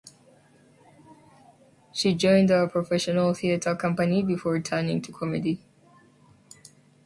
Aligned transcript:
She 1.91 2.15
joined 2.15 2.49
a 2.49 2.67
professional 2.67 3.35
theatre 3.35 3.75
company 3.75 4.23
before 4.23 4.59
turning 4.59 4.99
to 5.03 5.11
comedy. 5.11 5.61